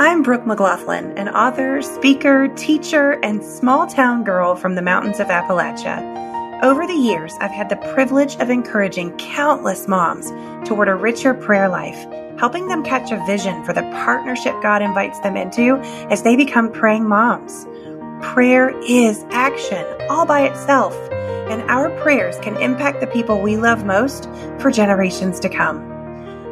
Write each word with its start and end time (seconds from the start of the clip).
I'm 0.00 0.22
Brooke 0.22 0.44
McGlothlin, 0.44 1.12
an 1.18 1.28
author, 1.28 1.82
speaker, 1.82 2.48
teacher, 2.56 3.20
and 3.22 3.44
small 3.44 3.86
town 3.86 4.24
girl 4.24 4.56
from 4.56 4.74
the 4.74 4.80
mountains 4.80 5.20
of 5.20 5.26
Appalachia. 5.26 6.62
Over 6.62 6.86
the 6.86 6.94
years, 6.94 7.34
I've 7.38 7.50
had 7.50 7.68
the 7.68 7.76
privilege 7.92 8.34
of 8.36 8.48
encouraging 8.48 9.14
countless 9.18 9.86
moms 9.86 10.30
toward 10.66 10.88
a 10.88 10.94
richer 10.94 11.34
prayer 11.34 11.68
life, 11.68 11.98
helping 12.38 12.66
them 12.66 12.82
catch 12.82 13.12
a 13.12 13.22
vision 13.26 13.62
for 13.62 13.74
the 13.74 13.82
partnership 13.82 14.54
God 14.62 14.80
invites 14.80 15.20
them 15.20 15.36
into 15.36 15.76
as 16.10 16.22
they 16.22 16.34
become 16.34 16.72
praying 16.72 17.06
moms. 17.06 17.66
Prayer 18.22 18.70
is 18.88 19.22
action 19.32 19.84
all 20.08 20.24
by 20.24 20.46
itself, 20.46 20.94
and 21.50 21.60
our 21.70 21.90
prayers 22.00 22.38
can 22.38 22.56
impact 22.56 23.02
the 23.02 23.06
people 23.08 23.42
we 23.42 23.58
love 23.58 23.84
most 23.84 24.30
for 24.60 24.70
generations 24.70 25.38
to 25.40 25.50
come. 25.50 25.89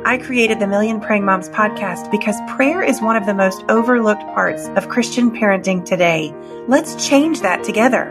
I 0.05 0.17
created 0.17 0.61
the 0.61 0.67
Million 0.67 1.01
Praying 1.01 1.25
Moms 1.25 1.49
podcast 1.51 2.11
because 2.11 2.37
prayer 2.49 2.83
is 2.83 3.03
one 3.03 3.17
of 3.17 3.27
the 3.27 3.35
most 3.35 3.65
overlooked 3.69 4.23
parts 4.33 4.69
of 4.69 4.89
Christian 4.89 5.31
parenting 5.31 5.85
today. 5.85 6.33
Let's 6.67 7.07
change 7.07 7.43
that 7.43 7.65
together. 7.65 8.11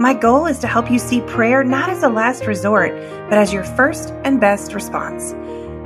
My 0.00 0.14
goal 0.14 0.46
is 0.46 0.58
to 0.60 0.66
help 0.66 0.90
you 0.90 0.98
see 0.98 1.20
prayer 1.20 1.62
not 1.62 1.90
as 1.90 2.02
a 2.02 2.08
last 2.08 2.46
resort, 2.46 2.90
but 3.28 3.38
as 3.38 3.52
your 3.52 3.64
first 3.64 4.12
and 4.24 4.40
best 4.40 4.72
response. 4.72 5.34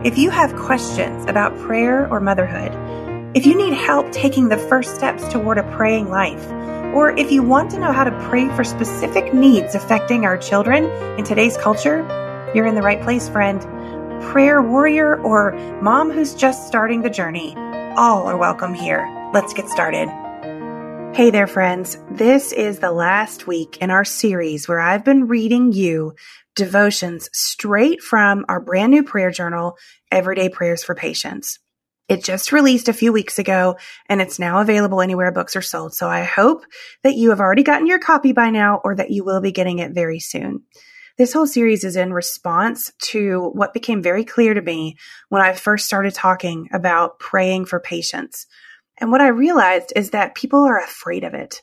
If 0.06 0.16
you 0.16 0.30
have 0.30 0.54
questions 0.54 1.26
about 1.26 1.58
prayer 1.58 2.08
or 2.10 2.20
motherhood, 2.20 2.72
if 3.36 3.44
you 3.44 3.56
need 3.56 3.74
help 3.74 4.12
taking 4.12 4.48
the 4.48 4.56
first 4.56 4.94
steps 4.94 5.26
toward 5.28 5.58
a 5.58 5.76
praying 5.76 6.08
life, 6.08 6.46
or 6.94 7.10
if 7.10 7.30
you 7.30 7.42
want 7.42 7.70
to 7.72 7.78
know 7.78 7.92
how 7.92 8.04
to 8.04 8.28
pray 8.28 8.48
for 8.56 8.64
specific 8.64 9.34
needs 9.34 9.74
affecting 9.74 10.24
our 10.24 10.38
children 10.38 10.84
in 11.18 11.24
today's 11.24 11.56
culture, 11.56 11.98
you're 12.54 12.66
in 12.66 12.76
the 12.76 12.82
right 12.82 13.02
place, 13.02 13.28
friend 13.28 13.66
prayer 14.20 14.62
warrior, 14.62 15.20
or 15.22 15.52
mom 15.80 16.10
who's 16.10 16.34
just 16.34 16.66
starting 16.66 17.02
the 17.02 17.10
journey, 17.10 17.54
all 17.96 18.26
are 18.26 18.36
welcome 18.36 18.74
here. 18.74 19.08
Let's 19.32 19.52
get 19.52 19.68
started. 19.68 20.08
Hey 21.14 21.30
there, 21.30 21.46
friends. 21.46 21.98
This 22.10 22.52
is 22.52 22.78
the 22.78 22.92
last 22.92 23.46
week 23.46 23.78
in 23.78 23.90
our 23.90 24.04
series 24.04 24.68
where 24.68 24.78
I've 24.78 25.04
been 25.04 25.26
reading 25.26 25.72
you 25.72 26.14
devotions 26.54 27.28
straight 27.32 28.02
from 28.02 28.44
our 28.48 28.60
brand 28.60 28.92
new 28.92 29.02
prayer 29.02 29.30
journal, 29.30 29.76
Everyday 30.12 30.48
Prayers 30.48 30.84
for 30.84 30.94
Patience. 30.94 31.58
It 32.08 32.22
just 32.22 32.52
released 32.52 32.88
a 32.88 32.92
few 32.92 33.12
weeks 33.12 33.38
ago 33.38 33.76
and 34.08 34.20
it's 34.20 34.38
now 34.38 34.60
available 34.60 35.00
anywhere 35.00 35.32
books 35.32 35.56
are 35.56 35.62
sold. 35.62 35.94
So 35.94 36.08
I 36.08 36.24
hope 36.24 36.64
that 37.04 37.14
you 37.14 37.30
have 37.30 37.40
already 37.40 37.62
gotten 37.62 37.86
your 37.86 38.00
copy 38.00 38.32
by 38.32 38.50
now 38.50 38.80
or 38.84 38.96
that 38.96 39.10
you 39.10 39.24
will 39.24 39.40
be 39.40 39.52
getting 39.52 39.78
it 39.78 39.92
very 39.92 40.20
soon. 40.20 40.62
This 41.20 41.34
whole 41.34 41.46
series 41.46 41.84
is 41.84 41.96
in 41.96 42.14
response 42.14 42.90
to 43.10 43.50
what 43.52 43.74
became 43.74 44.02
very 44.02 44.24
clear 44.24 44.54
to 44.54 44.62
me 44.62 44.96
when 45.28 45.42
I 45.42 45.52
first 45.52 45.84
started 45.84 46.14
talking 46.14 46.70
about 46.72 47.18
praying 47.18 47.66
for 47.66 47.78
patience. 47.78 48.46
And 48.96 49.12
what 49.12 49.20
I 49.20 49.28
realized 49.28 49.92
is 49.94 50.12
that 50.12 50.34
people 50.34 50.60
are 50.60 50.82
afraid 50.82 51.24
of 51.24 51.34
it. 51.34 51.60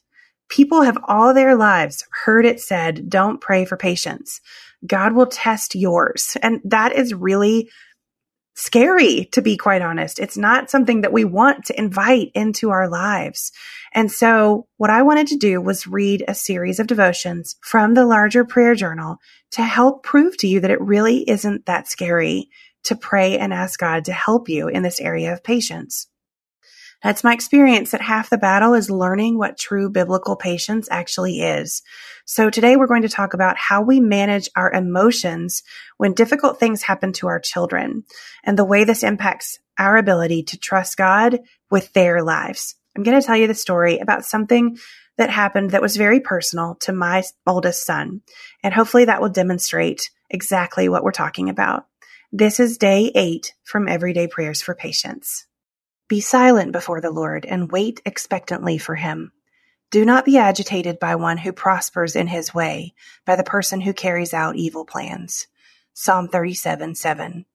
People 0.48 0.84
have 0.84 1.00
all 1.08 1.34
their 1.34 1.56
lives 1.56 2.06
heard 2.24 2.46
it 2.46 2.62
said, 2.62 3.10
don't 3.10 3.42
pray 3.42 3.66
for 3.66 3.78
patience. 3.78 4.42
God 4.86 5.14
will 5.14 5.26
test 5.26 5.74
yours. 5.74 6.38
And 6.44 6.62
that 6.64 6.94
is 6.94 7.16
really 7.16 7.72
scary, 8.58 9.26
to 9.32 9.42
be 9.42 9.56
quite 9.56 9.84
honest. 9.84 10.20
It's 10.20 10.36
not 10.36 10.72
something 10.72 11.02
that 11.02 11.14
we 11.14 11.24
want 11.24 11.66
to 11.66 11.80
invite 11.80 12.32
into 12.34 12.72
our 12.72 12.90
lives. 12.90 13.52
And 13.94 14.12
so 14.12 14.68
what 14.78 14.90
I 14.90 15.04
wanted 15.04 15.28
to 15.28 15.38
do 15.38 15.62
was 15.62 15.86
read 15.86 16.26
a 16.28 16.34
series 16.34 16.80
of 16.80 16.88
devotions 16.88 17.56
from 17.62 17.94
the 17.94 18.06
larger 18.06 18.44
prayer 18.44 18.74
journal 18.74 19.18
to 19.52 19.62
help 19.62 20.04
prove 20.04 20.38
to 20.38 20.48
you 20.48 20.60
that 20.62 20.72
it 20.72 20.82
really 20.82 21.30
isn't 21.30 21.68
that 21.68 21.88
scary 21.88 22.50
to 22.86 22.96
pray 22.96 23.38
and 23.38 23.54
ask 23.54 23.80
God 23.80 24.06
to 24.06 24.14
help 24.14 24.50
you 24.50 24.68
in 24.68 24.82
this 24.82 25.00
area 25.00 25.34
of 25.34 25.44
patience. 25.44 26.08
That's 27.04 27.24
my 27.24 27.34
experience 27.34 27.92
that 27.92 28.02
half 28.02 28.30
the 28.30 28.40
battle 28.40 28.74
is 28.74 28.90
learning 28.90 29.38
what 29.38 29.58
true 29.58 29.90
biblical 29.90 30.36
patience 30.36 30.88
actually 30.90 31.42
is. 31.42 31.84
So 32.26 32.50
today 32.50 32.76
we're 32.76 32.88
going 32.88 33.04
to 33.04 33.10
talk 33.10 33.34
about 33.34 33.58
how 33.58 33.82
we 33.84 34.00
manage 34.00 34.50
our 34.56 34.72
emotions 34.72 35.64
when 35.98 36.14
difficult 36.14 36.60
things 36.60 36.82
happen 36.82 37.14
to 37.14 37.28
our 37.28 37.40
children 37.40 38.04
and 38.44 38.58
the 38.58 38.66
way 38.66 38.84
this 38.84 39.04
impacts 39.04 39.60
our 39.78 39.98
ability 39.98 40.44
to 40.44 40.58
trust 40.58 40.98
God 40.98 41.40
with 41.70 41.94
their 41.94 42.24
lives. 42.24 42.76
I'm 42.96 43.04
going 43.04 43.20
to 43.20 43.26
tell 43.26 43.38
you 43.38 43.48
the 43.48 43.54
story 43.54 44.00
about 44.00 44.26
something 44.26 44.78
that 45.18 45.30
happened 45.30 45.72
that 45.72 45.82
was 45.82 45.98
very 45.98 46.20
personal 46.20 46.76
to 46.82 46.94
my 46.94 47.24
oldest 47.46 47.86
son. 47.86 48.22
And 48.64 48.74
hopefully 48.74 49.06
that 49.06 49.22
will 49.22 49.30
demonstrate 49.30 50.10
exactly 50.30 50.90
what 50.90 51.04
we're 51.04 51.12
talking 51.12 51.50
about. 51.50 51.86
This 52.32 52.60
is 52.60 52.78
day 52.78 53.12
eight 53.16 53.54
from 53.64 53.88
Everyday 53.88 54.28
Prayers 54.28 54.62
for 54.62 54.76
Patience. 54.76 55.47
Be 56.08 56.22
silent 56.22 56.72
before 56.72 57.02
the 57.02 57.12
Lord 57.12 57.46
and 57.46 57.72
wait 57.72 58.02
expectantly 58.06 58.78
for 58.78 58.96
him. 58.96 59.34
Do 59.92 60.06
not 60.06 60.24
be 60.24 60.38
agitated 60.38 61.00
by 61.00 61.16
one 61.16 61.38
who 61.38 61.52
prospers 61.52 62.16
in 62.16 62.28
his 62.28 62.54
way, 62.54 62.94
by 63.26 63.36
the 63.36 63.44
person 63.44 63.82
who 63.82 63.94
carries 63.94 64.34
out 64.34 64.56
evil 64.56 64.86
plans. 64.86 65.48
Psalm 65.94 66.30
37 66.30 66.96
7. 66.96 67.46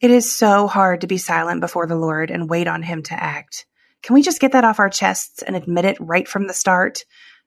It 0.00 0.10
is 0.10 0.34
so 0.34 0.66
hard 0.66 1.00
to 1.02 1.06
be 1.06 1.18
silent 1.18 1.60
before 1.60 1.86
the 1.86 1.96
Lord 1.96 2.30
and 2.30 2.50
wait 2.50 2.66
on 2.66 2.82
him 2.82 3.02
to 3.04 3.14
act. 3.14 3.66
Can 4.02 4.14
we 4.14 4.22
just 4.22 4.40
get 4.40 4.52
that 4.52 4.64
off 4.64 4.80
our 4.80 4.90
chests 4.90 5.42
and 5.42 5.54
admit 5.54 5.84
it 5.84 5.96
right 6.00 6.26
from 6.26 6.46
the 6.46 6.54
start? 6.54 7.04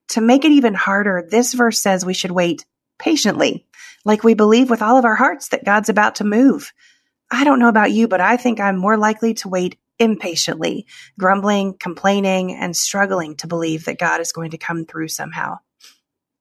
To 0.09 0.21
make 0.21 0.45
it 0.45 0.51
even 0.51 0.73
harder, 0.73 1.27
this 1.29 1.53
verse 1.53 1.81
says 1.81 2.05
we 2.05 2.13
should 2.13 2.31
wait 2.31 2.65
patiently, 2.97 3.65
like 4.05 4.23
we 4.23 4.33
believe 4.35 4.69
with 4.69 4.81
all 4.81 4.97
of 4.97 5.05
our 5.05 5.15
hearts 5.15 5.49
that 5.49 5.65
God's 5.65 5.89
about 5.89 6.15
to 6.15 6.23
move. 6.23 6.73
I 7.29 7.43
don't 7.43 7.59
know 7.59 7.69
about 7.69 7.91
you, 7.91 8.07
but 8.07 8.21
I 8.21 8.37
think 8.37 8.59
I'm 8.59 8.77
more 8.77 8.97
likely 8.97 9.33
to 9.35 9.49
wait 9.49 9.77
impatiently, 9.99 10.85
grumbling, 11.19 11.75
complaining, 11.77 12.55
and 12.55 12.75
struggling 12.75 13.35
to 13.37 13.47
believe 13.47 13.85
that 13.85 13.99
God 13.99 14.21
is 14.21 14.31
going 14.31 14.51
to 14.51 14.57
come 14.57 14.85
through 14.85 15.09
somehow. 15.09 15.59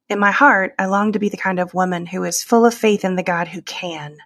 In 0.09 0.19
my 0.19 0.31
heart, 0.31 0.75
I 0.79 0.87
long 0.87 1.13
to 1.13 1.19
be 1.19 1.29
the 1.29 1.37
kind 1.37 1.61
of 1.61 1.75
woman 1.75 2.07
who 2.07 2.25
is 2.25 2.43
full 2.43 2.65
of 2.65 2.73
faith 2.73 3.05
in 3.05 3.17
the 3.17 3.23
God 3.23 3.49
who 3.49 3.61
can. 3.61 4.17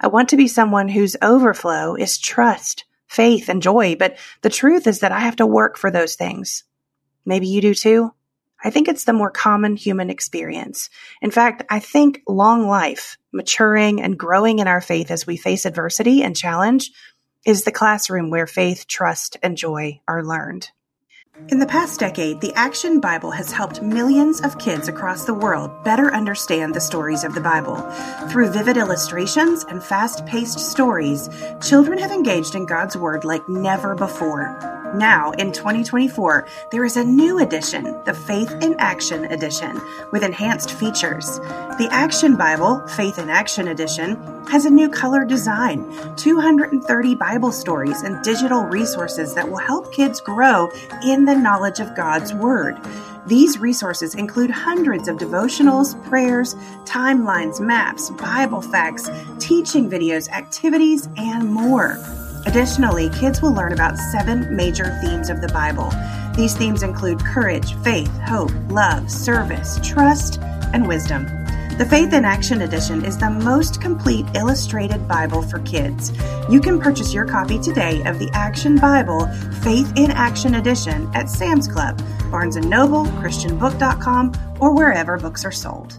I 0.00 0.08
want 0.08 0.30
to 0.30 0.36
be 0.36 0.48
someone 0.48 0.88
whose 0.88 1.16
overflow 1.22 1.94
is 1.94 2.18
trust, 2.18 2.84
faith, 3.06 3.48
and 3.48 3.62
joy. 3.62 3.94
But 3.96 4.16
the 4.42 4.50
truth 4.50 4.86
is 4.86 5.00
that 5.00 5.12
I 5.12 5.20
have 5.20 5.36
to 5.36 5.46
work 5.46 5.76
for 5.76 5.90
those 5.90 6.16
things. 6.16 6.64
Maybe 7.24 7.46
you 7.46 7.60
do 7.60 7.74
too. 7.74 8.12
I 8.64 8.70
think 8.70 8.88
it's 8.88 9.04
the 9.04 9.12
more 9.12 9.30
common 9.30 9.76
human 9.76 10.10
experience. 10.10 10.90
In 11.22 11.30
fact, 11.30 11.62
I 11.70 11.78
think 11.78 12.22
long 12.26 12.66
life, 12.66 13.16
maturing 13.32 14.02
and 14.02 14.18
growing 14.18 14.58
in 14.58 14.66
our 14.66 14.80
faith 14.80 15.12
as 15.12 15.26
we 15.26 15.36
face 15.36 15.64
adversity 15.64 16.22
and 16.24 16.34
challenge 16.34 16.90
is 17.46 17.64
the 17.64 17.72
classroom 17.72 18.30
where 18.30 18.46
faith, 18.46 18.86
trust, 18.86 19.36
and 19.42 19.56
joy 19.56 20.00
are 20.06 20.24
learned. 20.24 20.70
In 21.50 21.60
the 21.60 21.66
past 21.66 22.00
decade, 22.00 22.40
the 22.40 22.52
Action 22.54 22.98
Bible 23.00 23.30
has 23.30 23.52
helped 23.52 23.80
millions 23.80 24.40
of 24.40 24.58
kids 24.58 24.88
across 24.88 25.24
the 25.24 25.32
world 25.32 25.70
better 25.84 26.12
understand 26.12 26.74
the 26.74 26.80
stories 26.80 27.22
of 27.22 27.34
the 27.34 27.40
Bible. 27.40 27.76
Through 28.28 28.50
vivid 28.50 28.76
illustrations 28.76 29.64
and 29.64 29.82
fast 29.82 30.26
paced 30.26 30.58
stories, 30.58 31.28
children 31.62 31.96
have 31.98 32.10
engaged 32.10 32.56
in 32.56 32.66
God's 32.66 32.96
Word 32.96 33.24
like 33.24 33.48
never 33.48 33.94
before. 33.94 34.77
Now, 34.94 35.32
in 35.32 35.52
2024, 35.52 36.46
there 36.70 36.84
is 36.84 36.96
a 36.96 37.04
new 37.04 37.38
edition, 37.40 37.84
the 38.04 38.14
Faith 38.14 38.50
in 38.62 38.74
Action 38.78 39.26
Edition, 39.26 39.78
with 40.12 40.22
enhanced 40.22 40.72
features. 40.72 41.38
The 41.78 41.88
Action 41.90 42.36
Bible, 42.36 42.86
Faith 42.88 43.18
in 43.18 43.28
Action 43.28 43.68
Edition, 43.68 44.16
has 44.48 44.64
a 44.64 44.70
new 44.70 44.88
color 44.88 45.26
design, 45.26 45.84
230 46.16 47.14
Bible 47.16 47.52
stories, 47.52 48.00
and 48.00 48.24
digital 48.24 48.62
resources 48.62 49.34
that 49.34 49.48
will 49.48 49.58
help 49.58 49.92
kids 49.92 50.20
grow 50.20 50.70
in 51.04 51.26
the 51.26 51.36
knowledge 51.36 51.80
of 51.80 51.94
God's 51.94 52.32
Word. 52.32 52.80
These 53.26 53.58
resources 53.58 54.14
include 54.14 54.50
hundreds 54.50 55.06
of 55.06 55.18
devotionals, 55.18 56.02
prayers, 56.08 56.54
timelines, 56.84 57.60
maps, 57.60 58.08
Bible 58.08 58.62
facts, 58.62 59.10
teaching 59.38 59.90
videos, 59.90 60.30
activities, 60.30 61.10
and 61.18 61.52
more. 61.52 61.98
Additionally, 62.48 63.10
kids 63.10 63.42
will 63.42 63.52
learn 63.52 63.74
about 63.74 63.98
seven 63.98 64.56
major 64.56 64.98
themes 65.02 65.28
of 65.28 65.42
the 65.42 65.48
Bible. 65.48 65.92
These 66.34 66.56
themes 66.56 66.82
include 66.82 67.20
courage, 67.20 67.74
faith, 67.84 68.10
hope, 68.20 68.50
love, 68.70 69.10
service, 69.10 69.78
trust, 69.84 70.40
and 70.72 70.88
wisdom. 70.88 71.26
The 71.76 71.86
Faith 71.90 72.14
in 72.14 72.24
Action 72.24 72.62
Edition 72.62 73.04
is 73.04 73.18
the 73.18 73.28
most 73.28 73.82
complete 73.82 74.24
illustrated 74.34 75.06
Bible 75.06 75.42
for 75.42 75.58
kids. 75.58 76.10
You 76.48 76.58
can 76.58 76.80
purchase 76.80 77.12
your 77.12 77.26
copy 77.26 77.58
today 77.58 78.02
of 78.06 78.18
the 78.18 78.30
Action 78.32 78.76
Bible 78.76 79.26
Faith 79.62 79.92
in 79.96 80.10
Action 80.10 80.54
Edition 80.54 81.06
at 81.14 81.28
Sam's 81.28 81.68
Club, 81.68 82.00
Barnes 82.30 82.56
& 82.56 82.60
Noble, 82.66 83.04
christianbook.com, 83.20 84.32
or 84.58 84.74
wherever 84.74 85.18
books 85.18 85.44
are 85.44 85.52
sold. 85.52 85.98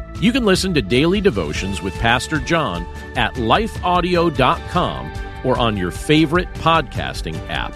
you 0.21 0.31
can 0.31 0.45
listen 0.45 0.73
to 0.75 0.81
daily 0.81 1.19
devotions 1.19 1.81
with 1.81 1.93
Pastor 1.95 2.39
John 2.39 2.85
at 3.15 3.33
lifeaudio.com 3.33 5.11
or 5.43 5.57
on 5.57 5.75
your 5.75 5.91
favorite 5.91 6.53
podcasting 6.55 7.35
app. 7.49 7.75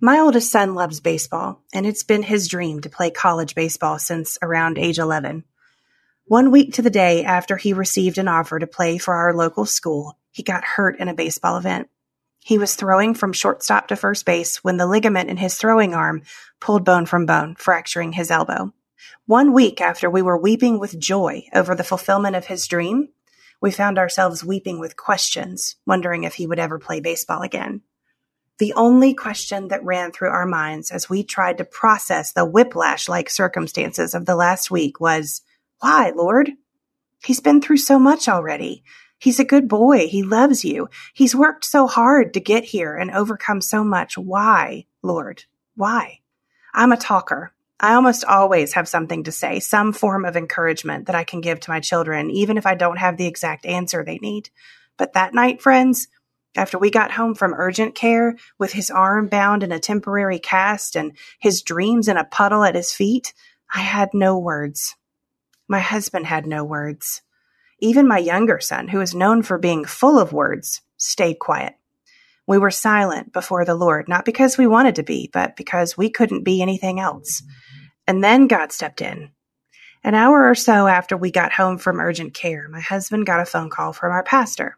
My 0.00 0.20
oldest 0.20 0.50
son 0.50 0.74
loves 0.74 1.00
baseball, 1.00 1.62
and 1.72 1.86
it's 1.86 2.02
been 2.02 2.22
his 2.22 2.46
dream 2.46 2.80
to 2.80 2.90
play 2.90 3.10
college 3.10 3.54
baseball 3.54 3.98
since 3.98 4.38
around 4.42 4.78
age 4.78 4.98
11. 4.98 5.44
One 6.26 6.50
week 6.50 6.74
to 6.74 6.82
the 6.82 6.90
day 6.90 7.24
after 7.24 7.56
he 7.56 7.72
received 7.72 8.18
an 8.18 8.28
offer 8.28 8.58
to 8.58 8.66
play 8.66 8.98
for 8.98 9.14
our 9.14 9.34
local 9.34 9.66
school, 9.66 10.18
he 10.30 10.42
got 10.42 10.64
hurt 10.64 11.00
in 11.00 11.08
a 11.08 11.14
baseball 11.14 11.56
event. 11.56 11.88
He 12.38 12.58
was 12.58 12.76
throwing 12.76 13.14
from 13.14 13.32
shortstop 13.32 13.88
to 13.88 13.96
first 13.96 14.26
base 14.26 14.62
when 14.62 14.76
the 14.76 14.86
ligament 14.86 15.30
in 15.30 15.38
his 15.38 15.56
throwing 15.56 15.94
arm 15.94 16.22
pulled 16.60 16.84
bone 16.84 17.06
from 17.06 17.24
bone, 17.24 17.54
fracturing 17.56 18.12
his 18.12 18.30
elbow. 18.30 18.72
One 19.26 19.52
week 19.52 19.80
after 19.80 20.10
we 20.10 20.22
were 20.22 20.36
weeping 20.36 20.78
with 20.78 20.98
joy 20.98 21.44
over 21.54 21.74
the 21.74 21.84
fulfillment 21.84 22.36
of 22.36 22.46
his 22.46 22.66
dream, 22.66 23.08
we 23.60 23.70
found 23.70 23.98
ourselves 23.98 24.44
weeping 24.44 24.78
with 24.78 24.96
questions, 24.96 25.76
wondering 25.86 26.24
if 26.24 26.34
he 26.34 26.46
would 26.46 26.58
ever 26.58 26.78
play 26.78 27.00
baseball 27.00 27.42
again. 27.42 27.82
The 28.58 28.74
only 28.74 29.14
question 29.14 29.68
that 29.68 29.84
ran 29.84 30.12
through 30.12 30.28
our 30.28 30.46
minds 30.46 30.90
as 30.90 31.08
we 31.08 31.24
tried 31.24 31.58
to 31.58 31.64
process 31.64 32.32
the 32.32 32.44
whiplash 32.44 33.08
like 33.08 33.30
circumstances 33.30 34.14
of 34.14 34.26
the 34.26 34.36
last 34.36 34.70
week 34.70 35.00
was, 35.00 35.42
Why, 35.80 36.12
Lord? 36.14 36.52
He's 37.24 37.40
been 37.40 37.60
through 37.62 37.78
so 37.78 37.98
much 37.98 38.28
already. 38.28 38.84
He's 39.18 39.40
a 39.40 39.44
good 39.44 39.68
boy. 39.68 40.08
He 40.08 40.22
loves 40.22 40.64
you. 40.64 40.90
He's 41.14 41.34
worked 41.34 41.64
so 41.64 41.86
hard 41.86 42.34
to 42.34 42.40
get 42.40 42.64
here 42.64 42.94
and 42.94 43.10
overcome 43.10 43.62
so 43.62 43.82
much. 43.82 44.18
Why, 44.18 44.84
Lord? 45.02 45.44
Why? 45.74 46.20
I'm 46.74 46.92
a 46.92 46.98
talker. 46.98 47.53
I 47.80 47.94
almost 47.94 48.24
always 48.24 48.74
have 48.74 48.88
something 48.88 49.24
to 49.24 49.32
say, 49.32 49.60
some 49.60 49.92
form 49.92 50.24
of 50.24 50.36
encouragement 50.36 51.06
that 51.06 51.16
I 51.16 51.24
can 51.24 51.40
give 51.40 51.60
to 51.60 51.70
my 51.70 51.80
children, 51.80 52.30
even 52.30 52.56
if 52.56 52.66
I 52.66 52.74
don't 52.74 52.98
have 52.98 53.16
the 53.16 53.26
exact 53.26 53.66
answer 53.66 54.04
they 54.04 54.18
need. 54.18 54.50
But 54.96 55.14
that 55.14 55.34
night, 55.34 55.60
friends, 55.60 56.06
after 56.56 56.78
we 56.78 56.90
got 56.90 57.10
home 57.10 57.34
from 57.34 57.52
urgent 57.54 57.94
care 57.94 58.36
with 58.58 58.72
his 58.72 58.90
arm 58.90 59.26
bound 59.26 59.64
in 59.64 59.72
a 59.72 59.80
temporary 59.80 60.38
cast 60.38 60.94
and 60.94 61.16
his 61.40 61.62
dreams 61.62 62.06
in 62.06 62.16
a 62.16 62.24
puddle 62.24 62.62
at 62.62 62.76
his 62.76 62.92
feet, 62.92 63.34
I 63.74 63.80
had 63.80 64.10
no 64.14 64.38
words. 64.38 64.94
My 65.66 65.80
husband 65.80 66.26
had 66.26 66.46
no 66.46 66.64
words. 66.64 67.22
Even 67.80 68.06
my 68.06 68.18
younger 68.18 68.60
son, 68.60 68.88
who 68.88 69.00
is 69.00 69.14
known 69.14 69.42
for 69.42 69.58
being 69.58 69.84
full 69.84 70.18
of 70.18 70.32
words, 70.32 70.80
stayed 70.96 71.40
quiet. 71.40 71.74
We 72.46 72.58
were 72.58 72.70
silent 72.70 73.32
before 73.32 73.64
the 73.64 73.74
Lord, 73.74 74.08
not 74.08 74.24
because 74.24 74.58
we 74.58 74.66
wanted 74.66 74.96
to 74.96 75.02
be, 75.02 75.30
but 75.32 75.56
because 75.56 75.96
we 75.96 76.10
couldn't 76.10 76.44
be 76.44 76.60
anything 76.60 77.00
else. 77.00 77.42
And 78.06 78.22
then 78.22 78.46
God 78.46 78.70
stepped 78.72 79.00
in. 79.00 79.30
An 80.02 80.14
hour 80.14 80.48
or 80.48 80.54
so 80.54 80.86
after 80.86 81.16
we 81.16 81.30
got 81.30 81.52
home 81.52 81.78
from 81.78 81.98
urgent 81.98 82.34
care, 82.34 82.68
my 82.68 82.80
husband 82.80 83.24
got 83.24 83.40
a 83.40 83.46
phone 83.46 83.70
call 83.70 83.94
from 83.94 84.12
our 84.12 84.22
pastor. 84.22 84.76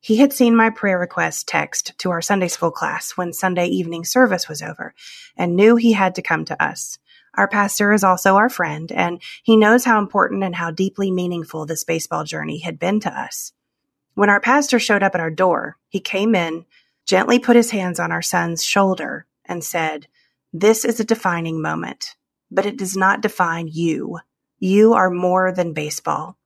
He 0.00 0.16
had 0.16 0.32
seen 0.32 0.56
my 0.56 0.70
prayer 0.70 0.98
request 0.98 1.46
text 1.46 1.92
to 1.98 2.10
our 2.10 2.22
Sunday 2.22 2.48
school 2.48 2.70
class 2.70 3.12
when 3.12 3.32
Sunday 3.32 3.66
evening 3.66 4.04
service 4.04 4.48
was 4.48 4.62
over 4.62 4.94
and 5.36 5.56
knew 5.56 5.76
he 5.76 5.92
had 5.92 6.14
to 6.14 6.22
come 6.22 6.46
to 6.46 6.62
us. 6.62 6.98
Our 7.36 7.48
pastor 7.48 7.92
is 7.92 8.04
also 8.04 8.36
our 8.36 8.48
friend, 8.48 8.92
and 8.92 9.20
he 9.42 9.56
knows 9.56 9.84
how 9.84 9.98
important 9.98 10.44
and 10.44 10.54
how 10.54 10.70
deeply 10.70 11.10
meaningful 11.10 11.66
this 11.66 11.84
baseball 11.84 12.24
journey 12.24 12.58
had 12.58 12.78
been 12.78 13.00
to 13.00 13.10
us. 13.10 13.52
When 14.14 14.30
our 14.30 14.40
pastor 14.40 14.78
showed 14.78 15.02
up 15.02 15.14
at 15.14 15.20
our 15.20 15.30
door, 15.30 15.76
he 15.88 16.00
came 16.00 16.34
in, 16.34 16.64
gently 17.06 17.38
put 17.38 17.56
his 17.56 17.70
hands 17.70 18.00
on 18.00 18.12
our 18.12 18.22
son's 18.22 18.64
shoulder, 18.64 19.26
and 19.44 19.62
said, 19.62 20.06
This 20.52 20.84
is 20.84 21.00
a 21.00 21.04
defining 21.04 21.60
moment, 21.60 22.16
but 22.50 22.66
it 22.66 22.76
does 22.76 22.96
not 22.96 23.20
define 23.20 23.68
you. 23.68 24.18
You 24.58 24.94
are 24.94 25.10
more 25.10 25.52
than 25.52 25.72
baseball. 25.72 26.38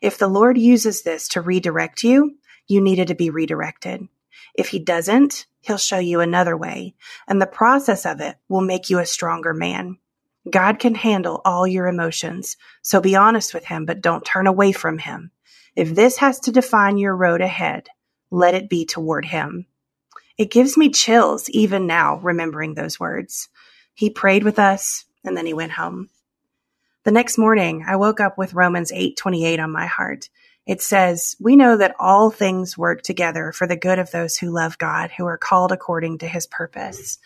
If 0.00 0.18
the 0.18 0.28
Lord 0.28 0.58
uses 0.58 1.02
this 1.02 1.28
to 1.28 1.40
redirect 1.40 2.02
you, 2.02 2.36
you 2.66 2.80
needed 2.80 3.08
to 3.08 3.14
be 3.14 3.30
redirected. 3.30 4.08
If 4.54 4.68
he 4.68 4.78
doesn't, 4.78 5.46
he'll 5.60 5.78
show 5.78 5.98
you 5.98 6.20
another 6.20 6.56
way, 6.56 6.94
and 7.26 7.40
the 7.40 7.46
process 7.46 8.06
of 8.06 8.20
it 8.20 8.36
will 8.48 8.60
make 8.60 8.90
you 8.90 8.98
a 8.98 9.06
stronger 9.06 9.52
man. 9.52 9.98
God 10.48 10.78
can 10.78 10.94
handle 10.94 11.40
all 11.44 11.66
your 11.66 11.86
emotions, 11.86 12.56
so 12.82 13.00
be 13.00 13.16
honest 13.16 13.54
with 13.54 13.64
him, 13.64 13.86
but 13.86 14.02
don't 14.02 14.24
turn 14.24 14.46
away 14.46 14.72
from 14.72 14.98
him. 14.98 15.30
If 15.74 15.94
this 15.94 16.18
has 16.18 16.38
to 16.40 16.52
define 16.52 16.98
your 16.98 17.16
road 17.16 17.40
ahead, 17.40 17.88
let 18.30 18.54
it 18.54 18.68
be 18.68 18.84
toward 18.84 19.24
him. 19.24 19.66
It 20.36 20.50
gives 20.50 20.76
me 20.76 20.90
chills 20.90 21.48
even 21.50 21.86
now 21.86 22.16
remembering 22.16 22.74
those 22.74 22.98
words. 22.98 23.48
He 23.94 24.10
prayed 24.10 24.42
with 24.42 24.58
us 24.58 25.04
and 25.24 25.36
then 25.36 25.46
he 25.46 25.54
went 25.54 25.72
home. 25.72 26.10
The 27.04 27.12
next 27.12 27.38
morning, 27.38 27.84
I 27.86 27.96
woke 27.96 28.18
up 28.18 28.38
with 28.38 28.54
Romans 28.54 28.90
8:28 28.92 29.60
on 29.60 29.70
my 29.70 29.86
heart. 29.86 30.30
It 30.66 30.80
says, 30.80 31.36
"We 31.38 31.54
know 31.54 31.76
that 31.76 31.94
all 32.00 32.30
things 32.30 32.78
work 32.78 33.02
together 33.02 33.52
for 33.52 33.66
the 33.66 33.76
good 33.76 33.98
of 33.98 34.10
those 34.10 34.38
who 34.38 34.50
love 34.50 34.78
God, 34.78 35.10
who 35.12 35.26
are 35.26 35.36
called 35.36 35.70
according 35.70 36.18
to 36.18 36.28
his 36.28 36.46
purpose." 36.46 37.18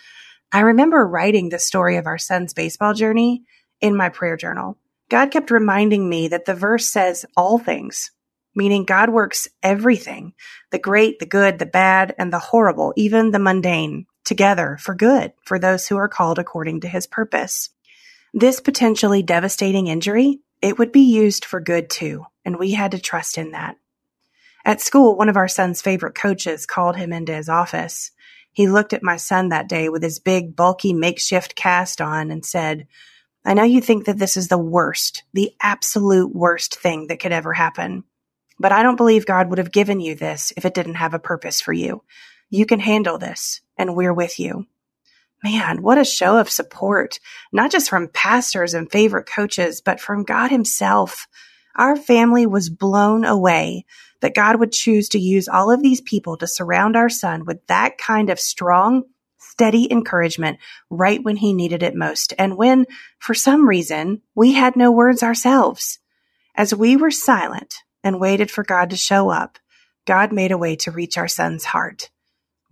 I 0.51 0.61
remember 0.61 1.07
writing 1.07 1.49
the 1.49 1.59
story 1.59 1.97
of 1.97 2.07
our 2.07 2.19
son's 2.19 2.55
baseball 2.55 2.95
journey 2.95 3.45
in 3.81 3.97
my 3.97 4.09
prayer 4.09 4.37
journal. 4.37 4.77
God 5.09 5.31
kept 5.31 5.51
reminding 5.51 6.09
me 6.09 6.29
that 6.29 6.45
the 6.45 6.55
verse 6.55 6.91
says 6.91 7.25
all 7.37 7.59
things, 7.59 8.11
meaning 8.59 8.85
God 8.85 9.09
works 9.09 9.49
everything 9.63 10.35
the 10.71 10.79
great, 10.79 11.21
the 11.21 11.27
good, 11.27 11.59
the 11.59 11.65
bad, 11.65 12.15
and 12.19 12.31
the 12.31 12.39
horrible, 12.39 12.93
even 12.97 13.31
the 13.31 13.39
mundane, 13.39 14.05
together 14.25 14.77
for 14.79 14.95
good 14.95 15.33
for 15.45 15.59
those 15.59 15.87
who 15.87 15.97
are 15.97 16.09
called 16.09 16.39
according 16.39 16.81
to 16.81 16.89
his 16.89 17.07
purpose. 17.07 17.71
This 18.35 18.61
potentially 18.61 19.23
devastating 19.23 19.87
injury, 19.87 20.41
it 20.61 20.79
would 20.79 20.93
be 20.93 21.01
used 21.01 21.45
for 21.45 21.61
good 21.61 21.89
too, 21.89 22.27
and 22.45 22.59
we 22.59 22.73
had 22.73 22.91
to 22.91 22.99
trust 22.99 23.39
in 23.39 23.53
that. 23.53 23.77
At 24.65 24.83
school, 24.83 25.17
one 25.17 25.29
of 25.29 25.37
our 25.37 25.49
son's 25.49 25.81
favorite 25.81 26.17
coaches 26.17 26.67
called 26.67 26.97
him 26.97 27.13
into 27.13 27.33
his 27.33 27.49
office. 27.49 28.11
He 28.53 28.67
looked 28.67 28.93
at 28.93 29.05
my 29.05 29.17
son 29.17 29.51
that 29.51 29.69
day 29.69 29.89
with 29.89 30.03
his 30.03 30.19
big, 30.19 30.57
bulky 30.57 30.93
makeshift 30.93 31.55
cast 31.55 32.01
on 32.01 32.31
and 32.33 32.45
said, 32.45 32.89
I 33.45 33.55
know 33.55 33.63
you 33.63 33.81
think 33.81 34.07
that 34.07 34.19
this 34.19 34.37
is 34.37 34.49
the 34.49 34.59
worst, 34.59 35.23
the 35.33 35.53
absolute 35.63 36.35
worst 36.35 36.79
thing 36.79 37.07
that 37.07 37.21
could 37.21 37.33
ever 37.33 37.55
happen. 37.55 38.05
But 38.59 38.73
I 38.73 38.83
don't 38.83 38.97
believe 38.97 39.27
God 39.27 39.49
would 39.49 39.59
have 39.59 39.73
given 39.73 40.01
you 40.01 40.15
this 40.15 40.53
if 40.57 40.65
it 40.65 40.75
didn't 40.75 40.95
have 40.95 41.15
a 41.15 41.19
purpose 41.19 41.61
for 41.61 41.73
you. 41.73 42.03
You 42.51 42.67
can 42.67 42.81
handle 42.81 43.19
this, 43.19 43.61
and 43.77 43.95
we're 43.95 44.15
with 44.15 44.41
you. 44.41 44.67
Man, 45.45 45.83
what 45.83 45.99
a 45.99 46.05
show 46.05 46.39
of 46.39 46.51
support, 46.51 47.21
not 47.53 47.71
just 47.71 47.89
from 47.89 48.09
pastors 48.09 48.75
and 48.75 48.91
favorite 48.91 49.27
coaches, 49.27 49.81
but 49.81 50.01
from 50.01 50.25
God 50.25 50.51
Himself. 50.51 51.29
Our 51.77 51.95
family 51.95 52.45
was 52.47 52.71
blown 52.71 53.25
away 53.25 53.85
that 54.21 54.35
God 54.35 54.59
would 54.59 54.73
choose 54.73 55.11
to 55.11 55.21
use 55.21 55.49
all 55.49 55.71
of 55.71 55.83
these 55.83 56.01
people 56.01 56.37
to 56.39 56.47
surround 56.49 56.97
our 56.97 57.09
son 57.09 57.45
with 57.45 57.65
that 57.69 57.99
kind 57.99 58.31
of 58.31 58.41
strong, 58.41 59.05
steady 59.39 59.91
encouragement 59.91 60.59
right 60.91 61.23
when 61.23 61.37
he 61.37 61.53
needed 61.53 61.85
it 61.85 61.95
most. 61.95 62.35
And 62.37 62.57
when, 62.57 62.87
for 63.19 63.35
some 63.35 63.69
reason, 63.69 64.23
we 64.35 64.55
had 64.55 64.75
no 64.75 64.91
words 64.91 65.23
ourselves. 65.23 66.01
As 66.57 66.75
we 66.75 66.97
were 66.97 67.13
silent, 67.13 67.83
and 68.09 68.19
waited 68.19 68.51
for 68.51 68.65
God 68.65 68.91
to 68.91 68.97
show 68.97 69.31
up, 69.31 69.59
God 70.07 70.33
made 70.33 70.51
a 70.51 70.59
way 70.59 70.75
to 70.77 70.91
reach 70.91 71.17
our 71.17 71.29
son's 71.29 71.67
heart. 71.67 72.11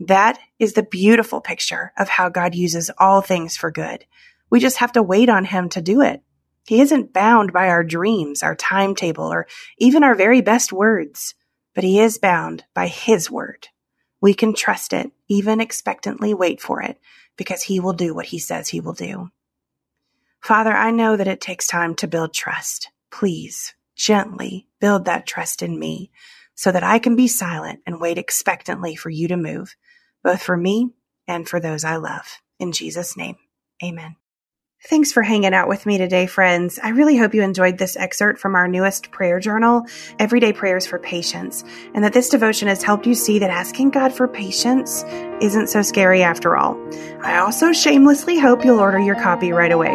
That 0.01 0.39
is 0.59 0.73
the 0.73 0.83
beautiful 0.83 1.41
picture 1.41 1.93
of 1.97 2.09
how 2.09 2.29
God 2.29 2.55
uses 2.55 2.91
all 2.99 3.21
things 3.21 3.57
for 3.57 3.71
good. 3.71 4.05
We 4.51 4.59
just 4.59 4.79
have 4.79 4.93
to 4.93 5.03
wait 5.03 5.29
on 5.29 5.45
Him 5.45 5.69
to 5.71 5.81
do 5.81 6.01
it. 6.01 6.23
He 6.67 6.81
isn't 6.81 7.13
bound 7.13 7.53
by 7.53 7.69
our 7.69 7.85
dreams, 7.85 8.43
our 8.43 8.57
timetable, 8.57 9.33
or 9.33 9.47
even 9.79 10.03
our 10.03 10.15
very 10.15 10.41
best 10.41 10.73
words, 10.73 11.35
but 11.75 11.85
He 11.85 12.01
is 12.01 12.19
bound 12.19 12.65
by 12.75 12.89
His 12.89 13.31
word. 13.31 13.69
We 14.21 14.35
can 14.35 14.55
trust 14.55 14.93
it, 14.93 15.13
even 15.29 15.61
expectantly 15.61 16.35
wait 16.35 16.61
for 16.61 16.83
it, 16.83 16.99
because 17.37 17.63
He 17.63 17.81
will 17.81 17.93
do 17.93 18.15
what 18.15 18.27
He 18.27 18.39
says 18.39 18.69
He 18.69 18.81
will 18.81 18.95
do. 18.95 19.31
Father, 20.41 20.73
I 20.73 20.91
know 20.91 21.17
that 21.17 21.29
it 21.29 21.41
takes 21.41 21.67
time 21.67 21.95
to 21.97 22.09
build 22.09 22.33
trust. 22.33 22.91
Please 23.11 23.75
gently 23.97 24.69
build 24.81 25.07
that 25.07 25.27
trust 25.27 25.63
in 25.63 25.79
me 25.79 26.11
so 26.55 26.73
that 26.73 26.85
I 26.85 26.99
can 26.99 27.17
be 27.17 27.29
silent 27.29 27.81
and 27.87 28.01
wait 28.01 28.19
expectantly 28.19 28.97
for 28.97 29.11
you 29.11 29.29
to 29.29 29.37
move, 29.37 29.75
both 30.23 30.43
for 30.43 30.57
me 30.57 30.91
and 31.29 31.49
for 31.49 31.61
those 31.61 31.85
I 31.85 31.97
love. 31.97 32.41
In 32.59 32.73
Jesus' 32.73 33.17
name, 33.17 33.37
amen. 33.85 34.17
Thanks 34.85 35.11
for 35.11 35.23
hanging 35.23 35.55
out 35.55 35.69
with 35.69 35.87
me 35.87 35.97
today, 35.99 36.27
friends. 36.27 36.79
I 36.81 36.91
really 36.91 37.17
hope 37.17 37.35
you 37.35 37.43
enjoyed 37.43 37.79
this 37.79 37.97
excerpt 37.97 38.39
from 38.39 38.55
our 38.55 38.69
newest 38.69 39.11
prayer 39.11 39.41
journal, 39.41 39.87
Everyday 40.19 40.53
Prayers 40.53 40.87
for 40.87 40.99
Patience, 40.99 41.65
and 41.95 42.05
that 42.05 42.13
this 42.13 42.29
devotion 42.29 42.69
has 42.69 42.83
helped 42.83 43.07
you 43.07 43.15
see 43.15 43.39
that 43.39 43.51
asking 43.51 43.91
God 43.91 44.13
for 44.13 44.29
patience 44.29 45.03
isn't 45.41 45.69
so 45.69 45.81
scary 45.83 46.23
after 46.23 46.57
all. 46.57 46.77
I 47.23 47.39
also 47.39 47.73
shamelessly 47.73 48.39
hope 48.39 48.65
you'll 48.65 48.79
order 48.79 49.01
your 49.01 49.17
copy 49.17 49.51
right 49.51 49.73
away. 49.73 49.93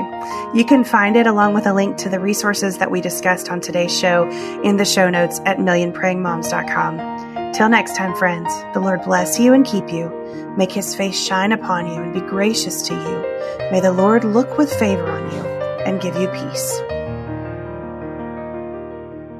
You 0.54 0.66
can 0.66 0.84
find 0.84 1.16
it 1.16 1.28
along 1.28 1.54
with 1.54 1.68
a 1.68 1.74
link 1.74 1.98
to 1.98 2.10
the 2.10 2.20
resources 2.20 2.80
that 2.80 2.92
we 2.92 3.02
discussed 3.02 3.50
on 3.50 3.62
today's 3.62 3.98
show 3.98 4.28
in 4.64 4.78
the 4.78 4.86
show 4.86 5.12
notes 5.12 5.40
at 5.46 5.58
millionprayingmoms.com. 5.58 7.21
Till 7.54 7.68
next 7.68 7.98
time, 7.98 8.16
friends, 8.16 8.50
the 8.74 8.80
Lord 8.80 9.02
bless 9.04 9.38
you 9.38 9.54
and 9.54 9.66
keep 9.66 9.92
you. 9.92 10.10
Make 10.58 10.72
his 10.72 10.96
face 10.96 11.22
shine 11.22 11.52
upon 11.52 11.86
you 11.86 12.02
and 12.02 12.14
be 12.14 12.22
gracious 12.22 12.82
to 12.84 12.94
you. 12.94 13.70
May 13.72 13.82
the 13.82 13.92
Lord 13.92 14.24
look 14.24 14.58
with 14.58 14.74
favor 14.74 15.06
on 15.06 15.34
you 15.34 15.42
and 15.86 16.00
give 16.00 16.16
you 16.16 16.30
peace. 16.30 16.82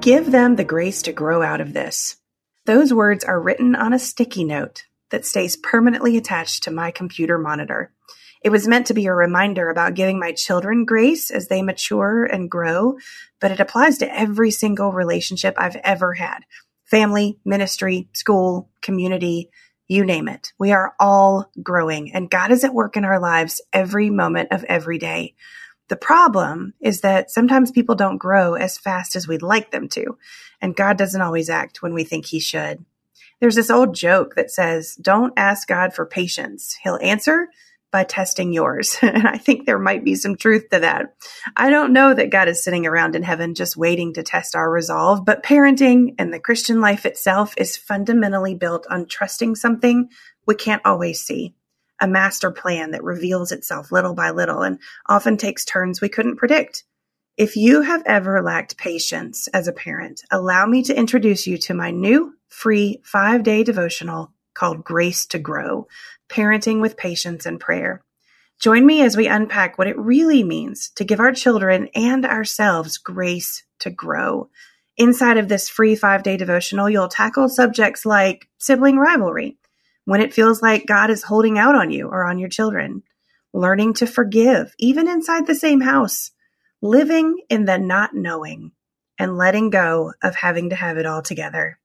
Give 0.02 0.30
them 0.30 0.58
the 0.58 0.66
grace 0.66 1.02
to 1.04 1.14
grow 1.14 1.42
out 1.42 1.62
of 1.62 1.72
this. 1.72 2.18
Those 2.66 2.94
words 2.94 3.24
are 3.24 3.40
written 3.40 3.76
on 3.76 3.94
a 3.94 4.00
sticky 4.00 4.44
note 4.44 4.84
that 5.12 5.26
stays 5.26 5.56
permanently 5.56 6.18
attached 6.18 6.64
to 6.64 6.72
my 6.72 6.92
computer 6.92 7.38
monitor. 7.38 7.94
It 8.44 8.50
was 8.50 8.68
meant 8.68 8.88
to 8.88 8.94
be 8.94 9.06
a 9.06 9.14
reminder 9.14 9.70
about 9.70 9.94
giving 9.94 10.20
my 10.20 10.34
children 10.34 10.84
grace 10.84 11.32
as 11.32 11.48
they 11.48 11.62
mature 11.62 12.26
and 12.26 12.52
grow, 12.52 12.98
but 13.40 13.52
it 13.52 13.62
applies 13.62 14.00
to 14.00 14.14
every 14.14 14.52
single 14.52 14.92
relationship 14.92 15.56
I've 15.58 15.78
ever 15.78 16.16
had 16.16 16.40
family, 16.92 17.40
ministry, 17.46 18.10
school, 18.14 18.70
community, 18.82 19.50
you 19.88 20.06
name 20.06 20.28
it. 20.28 20.54
We 20.60 20.74
are 20.74 20.94
all 21.00 21.50
growing 21.64 22.14
and 22.14 22.30
God 22.30 22.52
is 22.52 22.64
at 22.64 22.74
work 22.74 22.98
in 22.98 23.06
our 23.06 23.20
lives 23.20 23.62
every 23.74 24.10
moment 24.10 24.50
of 24.52 24.64
every 24.66 25.00
day. 25.00 25.34
The 25.88 25.96
problem 25.96 26.74
is 26.80 27.02
that 27.02 27.32
sometimes 27.32 27.72
people 27.72 27.96
don't 27.96 28.18
grow 28.18 28.54
as 28.54 28.78
fast 28.78 29.16
as 29.16 29.28
we'd 29.28 29.42
like 29.42 29.72
them 29.72 29.90
to, 29.90 30.18
and 30.62 30.76
God 30.76 30.98
doesn't 30.98 31.22
always 31.22 31.50
act 31.50 31.82
when 31.82 31.94
we 31.94 32.06
think 32.06 32.26
he 32.26 32.40
should. 32.40 32.86
There's 33.42 33.56
this 33.56 33.70
old 33.70 33.96
joke 33.96 34.36
that 34.36 34.52
says, 34.52 34.96
don't 34.96 35.34
ask 35.36 35.68
God 35.68 35.94
for 35.94 36.06
patience. 36.06 36.78
He'll 36.82 37.00
answer 37.02 37.50
by 37.92 38.04
testing 38.04 38.54
yours. 38.54 38.98
And 39.12 39.28
I 39.28 39.38
think 39.38 39.66
there 39.66 39.78
might 39.78 40.06
be 40.06 40.16
some 40.16 40.38
truth 40.38 40.70
to 40.72 40.80
that. 40.80 41.14
I 41.58 41.70
don't 41.70 41.92
know 41.92 42.14
that 42.14 42.32
God 42.32 42.48
is 42.48 42.64
sitting 42.64 42.88
around 42.88 43.16
in 43.16 43.24
heaven 43.24 43.54
just 43.54 43.76
waiting 43.76 44.14
to 44.14 44.24
test 44.24 44.56
our 44.56 44.72
resolve, 44.72 45.26
but 45.26 45.44
parenting 45.44 46.16
and 46.18 46.34
the 46.34 46.40
Christian 46.40 46.80
life 46.80 47.06
itself 47.06 47.54
is 47.58 47.76
fundamentally 47.76 48.56
built 48.56 48.88
on 48.90 49.06
trusting 49.06 49.56
something 49.56 50.10
we 50.48 50.56
can't 50.56 50.82
always 50.86 51.22
see. 51.22 51.54
A 52.00 52.08
master 52.08 52.52
plan 52.52 52.92
that 52.92 53.04
reveals 53.04 53.52
itself 53.52 53.92
little 53.92 54.16
by 54.16 54.32
little 54.32 54.62
and 54.62 54.80
often 55.08 55.38
takes 55.38 55.66
turns 55.66 56.00
we 56.00 56.10
couldn't 56.10 56.38
predict. 56.38 56.84
If 57.38 57.56
you 57.56 57.82
have 57.82 58.04
ever 58.06 58.42
lacked 58.42 58.78
patience 58.78 59.48
as 59.50 59.68
a 59.68 59.74
parent, 59.74 60.22
allow 60.32 60.66
me 60.66 60.84
to 60.84 60.98
introduce 60.98 61.48
you 61.48 61.58
to 61.60 61.74
my 61.74 61.92
new 61.92 62.34
free 62.48 63.02
five 63.04 63.44
day 63.44 63.64
devotional 63.64 64.32
called 64.54 64.84
Grace 64.84 65.26
to 65.28 65.40
Grow 65.40 65.88
Parenting 66.30 66.82
with 66.82 66.98
Patience 66.98 67.46
and 67.46 67.60
Prayer. 67.60 68.04
Join 68.62 68.86
me 68.86 69.02
as 69.02 69.18
we 69.18 69.28
unpack 69.28 69.78
what 69.78 69.88
it 69.88 69.98
really 69.98 70.44
means 70.44 70.92
to 70.96 71.04
give 71.04 71.20
our 71.20 71.32
children 71.32 71.90
and 71.96 72.26
ourselves 72.26 73.00
grace 73.00 73.64
to 73.80 73.90
grow. 73.90 74.50
Inside 74.98 75.38
of 75.38 75.48
this 75.50 75.68
free 75.68 75.96
five 75.96 76.22
day 76.22 76.38
devotional, 76.38 76.90
you'll 76.90 77.08
tackle 77.08 77.50
subjects 77.50 78.06
like 78.06 78.48
sibling 78.60 78.98
rivalry, 78.98 79.58
when 80.06 80.22
it 80.22 80.34
feels 80.34 80.62
like 80.62 80.86
God 80.86 81.10
is 81.10 81.24
holding 81.24 81.58
out 81.58 81.76
on 81.76 81.90
you 81.90 82.08
or 82.08 82.24
on 82.24 82.38
your 82.38 82.50
children, 82.50 83.04
learning 83.54 83.96
to 83.96 84.06
forgive, 84.06 84.74
even 84.78 85.08
inside 85.08 85.48
the 85.48 85.56
same 85.56 85.82
house, 85.82 86.32
living 86.82 87.40
in 87.50 87.66
the 87.66 87.78
not 87.78 88.14
knowing, 88.14 88.72
and 89.18 89.38
letting 89.38 89.70
go 89.70 90.14
of 90.22 90.36
having 90.36 90.70
to 90.70 90.76
have 90.76 90.98
it 90.98 91.06
all 91.06 91.22
together. 91.22 91.80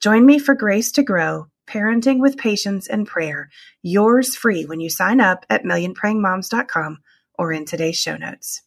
Join 0.00 0.26
me 0.26 0.38
for 0.38 0.54
Grace 0.54 0.92
to 0.92 1.02
Grow 1.02 1.46
Parenting 1.68 2.18
with 2.18 2.38
Patience 2.38 2.86
and 2.86 3.06
Prayer, 3.06 3.50
yours 3.82 4.34
free 4.34 4.64
when 4.64 4.80
you 4.80 4.88
sign 4.88 5.20
up 5.20 5.44
at 5.50 5.64
millionprayingmoms.com 5.64 6.98
or 7.38 7.52
in 7.52 7.64
today's 7.64 7.98
show 7.98 8.16
notes. 8.16 8.62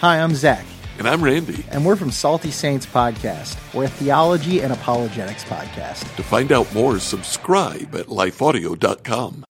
Hi, 0.00 0.20
I'm 0.20 0.34
Zach. 0.34 0.64
And 0.98 1.08
I'm 1.08 1.22
Randy. 1.22 1.64
And 1.70 1.84
we're 1.84 1.96
from 1.96 2.10
Salty 2.10 2.50
Saints 2.50 2.86
Podcast. 2.86 3.56
We're 3.74 3.84
a 3.84 3.88
theology 3.88 4.60
and 4.60 4.72
apologetics 4.72 5.44
podcast. 5.44 6.14
To 6.16 6.22
find 6.22 6.52
out 6.52 6.72
more, 6.74 6.98
subscribe 6.98 7.94
at 7.94 8.06
lifeaudio.com. 8.06 9.44